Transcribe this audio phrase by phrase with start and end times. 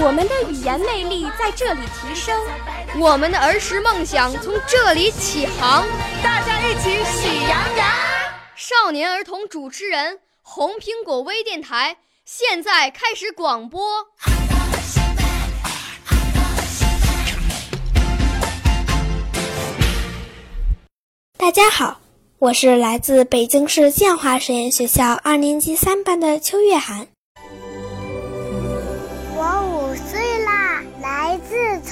[0.00, 2.40] 我们的语言魅力在这里提升，
[3.00, 5.84] 我们的儿时梦想从这里起航。
[6.22, 7.88] 大家一起喜羊羊。
[8.54, 13.80] 少年儿童主持人，红苹果微电台现在开始广播。
[21.36, 22.00] 大家好，
[22.38, 27.08] 我是来自北京市建华实验学校二年级三班的邱月涵。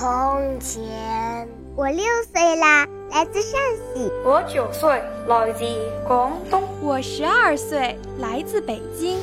[0.00, 1.46] 从前。
[1.76, 3.60] 我六岁啦，来自陕
[3.92, 4.10] 西。
[4.24, 4.88] 我九岁，
[5.26, 5.62] 来自
[6.08, 6.66] 广东。
[6.80, 9.20] 我十二岁，来自北京。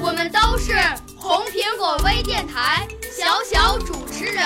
[0.00, 0.72] 我们都是
[1.14, 4.42] 红苹果微电台小小主持人。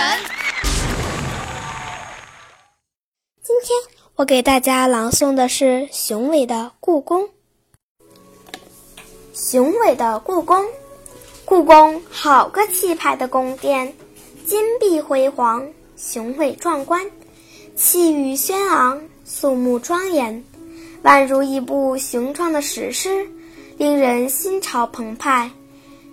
[3.41, 3.95] 今天。
[4.17, 7.28] 我给大家朗诵的是雄伟的故宫。
[9.33, 10.65] 雄伟的故宫，
[11.45, 13.95] 故宫好个气派的宫殿，
[14.47, 17.11] 金碧辉煌，雄伟壮观，
[17.75, 20.45] 气宇轩昂，肃穆庄严，
[21.03, 23.27] 宛如一部雄壮的史诗，
[23.78, 25.48] 令人心潮澎湃；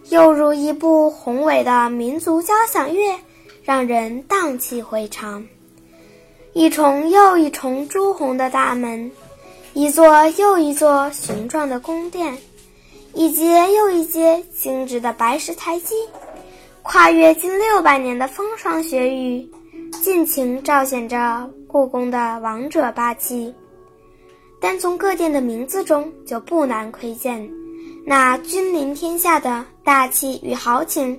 [0.09, 3.20] 又如一部宏伟的民族交响乐，
[3.64, 5.46] 让人荡气回肠。
[6.54, 9.12] 一重又一重朱红的大门，
[9.74, 12.38] 一座又一座雄壮的宫殿，
[13.14, 15.96] 一阶又一阶精致的白石台阶，
[16.84, 19.48] 跨越近六百年的风霜雪雨，
[20.02, 23.53] 尽情彰显着故宫的王者霸气。
[24.59, 27.50] 单从各殿的名字中就不难窥见，
[28.06, 31.18] 那君临天下的大气与豪情，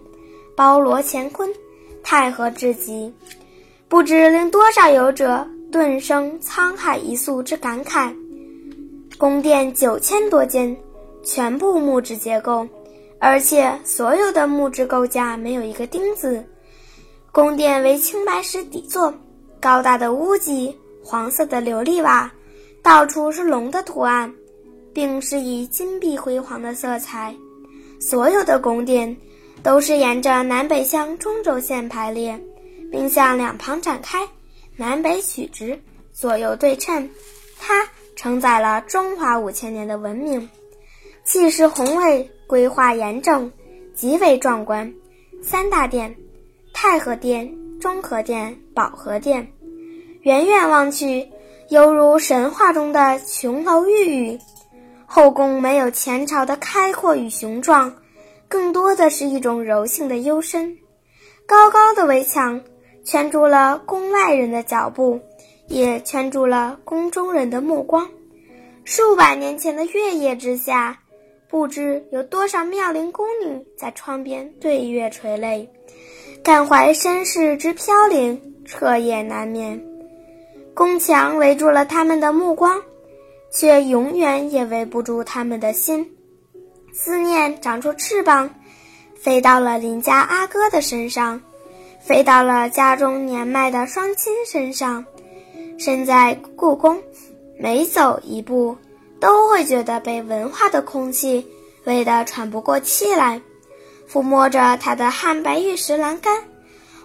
[0.56, 1.48] 包罗乾坤，
[2.02, 3.12] 太和至极。
[3.88, 8.12] 不知令多少游者顿生沧海一粟之感慨。
[9.16, 10.76] 宫殿九千多间，
[11.22, 12.66] 全部木质结构，
[13.24, 16.44] 而且所有的木质构架没有一个钉子。
[17.30, 19.14] 宫殿为青白石底座，
[19.60, 22.32] 高大的屋脊，黄色的琉璃瓦，
[22.82, 24.34] 到处是龙的图案，
[24.92, 27.32] 并是以金碧辉煌的色彩。
[28.00, 29.16] 所有的宫殿
[29.62, 32.38] 都是沿着南北向中轴线排列。
[32.90, 34.28] 并向两旁展开，
[34.76, 35.80] 南北曲直，
[36.12, 37.08] 左右对称。
[37.58, 40.50] 它承载了中华五千年的文明，
[41.24, 43.50] 气势宏伟，规划严整，
[43.94, 44.92] 极为壮观。
[45.40, 46.14] 三大殿：
[46.72, 49.46] 太和殿、中和殿、保和殿，
[50.22, 51.28] 远远望去，
[51.68, 54.38] 犹如神话中的琼楼玉宇。
[55.06, 57.94] 后宫没有前朝的开阔与雄壮，
[58.48, 60.76] 更多的是一种柔性的幽深。
[61.46, 62.60] 高高的围墙。
[63.04, 65.20] 圈住了宫外人的脚步，
[65.66, 68.08] 也圈住了宫中人的目光。
[68.84, 71.00] 数百年前的月夜之下，
[71.52, 75.68] 不知有多少妙龄宫女在窗边对月垂泪，
[76.42, 79.78] 感怀身世之飘零，彻夜难眠。
[80.72, 82.80] 宫墙围住了他们的目光，
[83.50, 86.10] 却永远也围不住他们的心。
[86.90, 88.48] 思念长出翅膀，
[89.14, 91.38] 飞到了邻家阿哥的身上。
[92.00, 95.04] 飞到了家中年迈的双亲身上，
[95.78, 96.98] 身在故宫，
[97.58, 98.74] 每走一步，
[99.22, 101.46] 都会觉得被文化的空气
[101.84, 103.40] 喂得喘不过气来。
[104.10, 106.42] 抚摸着它的汉白玉石栏杆，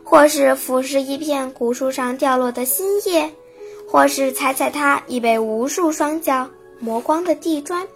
[0.03, 3.31] 或是俯视一片古树上掉落的新叶，
[3.87, 7.87] 或是踩踩它已被无数双脚磨光的地砖，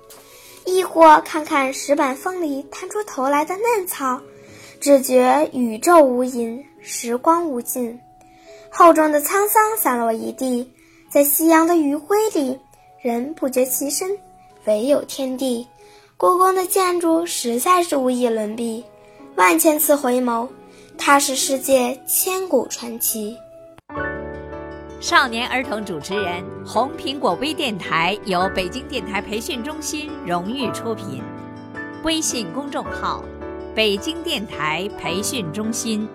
[0.65, 4.21] 亦或看看石板缝里探出头来的嫩草，
[4.79, 6.63] 只觉宇宙无垠。
[6.83, 7.99] 时光无尽，
[8.69, 10.71] 厚重的沧桑散落一地，
[11.11, 12.59] 在夕阳的余晖里，
[13.01, 14.15] 人不觉其身，
[14.65, 15.65] 唯有天地。
[16.17, 18.83] 故宫的建筑实在是无以伦比，
[19.35, 20.47] 万千次回眸，
[20.99, 23.35] 它是世界千古传奇。
[24.99, 31.23] 少年儿童主持人，红苹果微电台由北京电台培训中心荣誉出品，
[32.03, 33.23] 微信公众号：
[33.73, 36.07] 北京电台培训中心。